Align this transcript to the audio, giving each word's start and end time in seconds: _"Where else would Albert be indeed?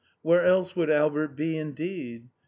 _"Where 0.23 0.43
else 0.43 0.75
would 0.75 0.89
Albert 0.89 1.35
be 1.35 1.59
indeed? 1.59 2.29